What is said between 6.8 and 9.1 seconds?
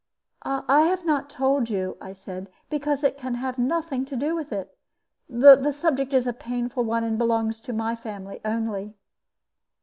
one, and belongs to my family only."